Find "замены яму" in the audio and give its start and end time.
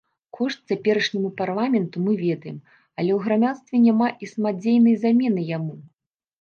5.07-5.73